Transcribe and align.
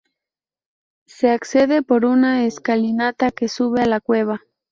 Se 1.05 1.29
accede 1.29 1.83
por 1.83 2.05
una 2.05 2.45
escalinata 2.47 3.29
que 3.29 3.47
sube 3.47 3.83
a 3.83 3.85
la 3.85 3.99
cueva. 3.99 4.41